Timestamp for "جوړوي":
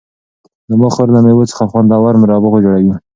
2.65-2.93